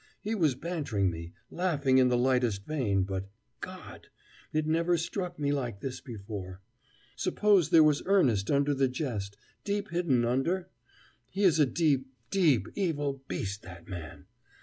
He 0.23 0.33
was 0.33 0.55
bantering 0.55 1.11
me, 1.11 1.31
laughing 1.51 1.99
in 1.99 2.07
the 2.07 2.17
lightest 2.17 2.65
vein, 2.65 3.03
but 3.03 3.29
God! 3.59 4.07
it 4.51 4.65
never 4.65 4.97
struck 4.97 5.37
me 5.37 5.51
like 5.51 5.79
this 5.81 6.01
before! 6.01 6.59
Suppose 7.15 7.69
there 7.69 7.83
was 7.83 8.01
earnest 8.07 8.49
under 8.49 8.73
the 8.73 8.87
jest, 8.87 9.37
deep 9.63 9.91
hidden 9.91 10.25
under? 10.25 10.71
He 11.29 11.43
is 11.43 11.59
a 11.59 11.67
deep, 11.67 12.07
deep, 12.31 12.67
evil 12.73 13.21
beast, 13.27 13.61
that 13.61 13.87
man. 13.87 14.25